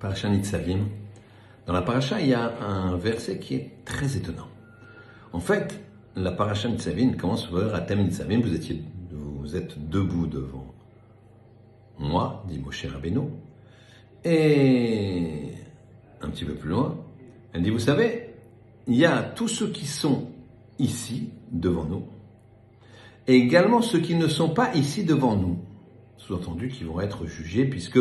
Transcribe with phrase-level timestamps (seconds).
[0.00, 0.86] Parasha Nitzavim.
[1.66, 4.48] Dans la paracha, il y a un verset qui est très étonnant.
[5.32, 5.80] En fait,
[6.16, 10.66] la paracha Nitzavim commence par Atem Nitzavim, vous, étiez, vous êtes debout devant
[11.98, 13.20] moi, dit Moshe Rabbeinu.
[14.24, 15.52] Et
[16.20, 16.96] un petit peu plus loin,
[17.52, 18.34] elle dit, vous savez,
[18.86, 20.30] il y a tous ceux qui sont
[20.78, 22.04] ici, devant nous,
[23.26, 25.58] et également ceux qui ne sont pas ici devant nous,
[26.16, 28.00] sous-entendu qui vont être jugés, puisque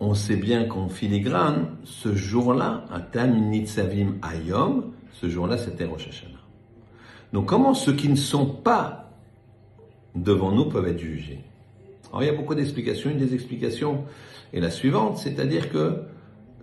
[0.00, 6.08] on sait bien qu'en filigrane, ce jour-là, à Tam Nitzavim Ayom, ce jour-là, c'était Rosh
[6.08, 6.34] Hashanah.
[7.32, 9.10] Donc comment ceux qui ne sont pas
[10.14, 11.40] devant nous peuvent être jugés?
[12.10, 13.10] Alors il y a beaucoup d'explications.
[13.10, 14.04] Une des explications
[14.52, 16.02] est la suivante, c'est-à-dire que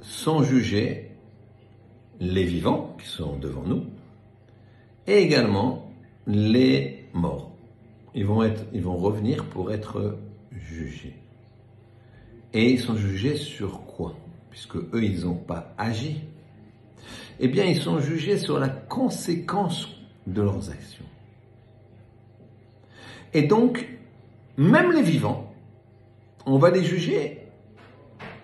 [0.02, 1.12] sont jugés
[2.20, 3.84] les vivants qui sont devant nous
[5.08, 5.92] et également
[6.28, 7.52] les morts.
[8.14, 10.18] Ils vont, être, ils vont revenir pour être
[10.52, 11.21] jugés.
[12.54, 14.16] Et ils sont jugés sur quoi?
[14.50, 16.22] Puisque eux, ils n'ont pas agi.
[17.40, 19.88] Eh bien, ils sont jugés sur la conséquence
[20.28, 21.06] de leurs actions.
[23.34, 23.88] Et donc,
[24.58, 25.54] même les vivants,
[26.46, 27.40] on va les juger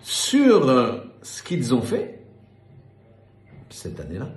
[0.00, 2.22] sur euh, ce qu'ils ont fait
[3.68, 4.30] cette année-là.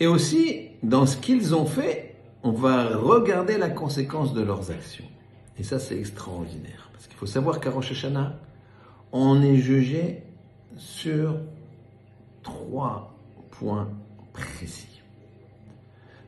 [0.00, 5.04] Et aussi, dans ce qu'ils ont fait, on va regarder la conséquence de leurs actions.
[5.58, 6.90] Et ça, c'est extraordinaire.
[6.92, 8.38] Parce qu'il faut savoir qu'à Rosh Hashanah,
[9.12, 10.22] on est jugé
[10.76, 11.36] sur
[12.42, 13.14] trois
[13.50, 13.88] points
[14.32, 15.02] précis.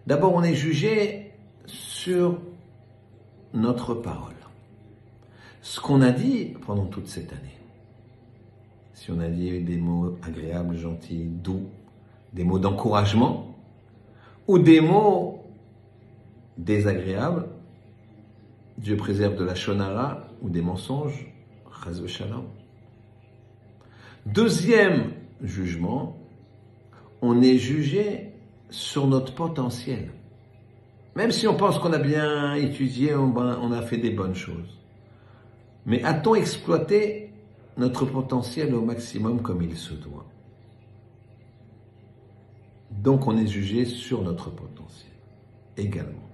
[0.07, 1.33] D'abord, on est jugé
[1.67, 2.41] sur
[3.53, 4.35] notre parole.
[5.61, 7.59] Ce qu'on a dit pendant toute cette année.
[8.95, 11.67] Si on a dit des mots agréables, gentils, doux,
[12.33, 13.55] des mots d'encouragement,
[14.47, 15.45] ou des mots
[16.57, 17.47] désagréables,
[18.79, 21.27] Dieu préserve de la shonara ou des mensonges.
[24.25, 25.13] Deuxième
[25.43, 26.17] jugement,
[27.21, 28.33] on est jugé
[28.71, 30.11] sur notre potentiel.
[31.17, 34.79] Même si on pense qu'on a bien étudié, on a fait des bonnes choses.
[35.85, 37.33] Mais a-t-on exploité
[37.77, 40.27] notre potentiel au maximum comme il se doit?
[42.91, 45.13] Donc on est jugé sur notre potentiel
[45.77, 46.29] également.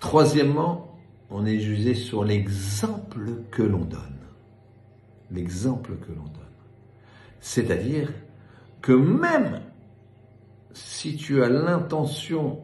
[0.00, 0.93] Troisièmement,
[1.34, 4.00] on est jugé sur l'exemple que l'on donne.
[5.32, 6.42] L'exemple que l'on donne.
[7.40, 8.12] C'est-à-dire
[8.80, 9.60] que même
[10.72, 12.60] si tu as l'intention,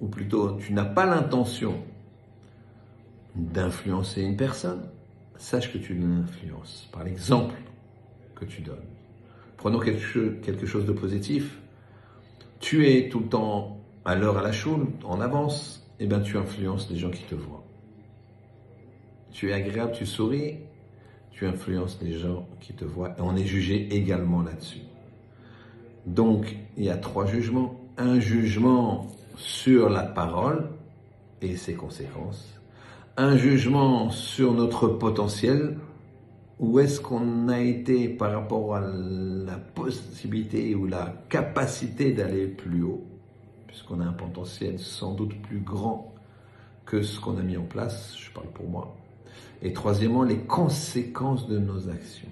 [0.00, 1.82] ou plutôt tu n'as pas l'intention
[3.34, 4.88] d'influencer une personne,
[5.36, 7.56] sache que tu l'influences par l'exemple
[8.36, 8.86] que tu donnes.
[9.56, 11.58] Prenons quelque chose de positif.
[12.60, 16.36] Tu es tout le temps à l'heure à la choule, en avance, eh bien tu
[16.36, 17.64] influences les gens qui te voient.
[19.30, 20.58] Tu es agréable, tu souris,
[21.30, 24.80] tu influences les gens qui te voient, et on est jugé également là-dessus.
[26.06, 27.80] Donc, il y a trois jugements.
[27.98, 30.70] Un jugement sur la parole
[31.42, 32.60] et ses conséquences.
[33.16, 35.78] Un jugement sur notre potentiel.
[36.58, 42.82] Où est-ce qu'on a été par rapport à la possibilité ou la capacité d'aller plus
[42.82, 43.04] haut?
[43.76, 46.14] Puisqu'on a un potentiel sans doute plus grand
[46.86, 48.96] que ce qu'on a mis en place, je parle pour moi.
[49.60, 52.30] Et troisièmement, les conséquences de nos actions.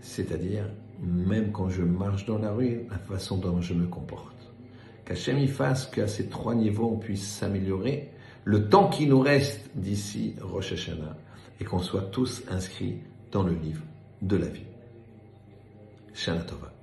[0.00, 0.64] C'est-à-dire,
[1.02, 4.34] même quand je marche dans la rue, la façon dont je me comporte.
[5.04, 8.10] Qu'Hachem y fasse qu'à ces trois niveaux, on puisse s'améliorer
[8.44, 11.18] le temps qui nous reste d'ici Rosh Hashanah
[11.60, 12.96] et qu'on soit tous inscrits
[13.30, 13.82] dans le livre
[14.22, 14.64] de la vie.
[16.14, 16.77] Shana Tova.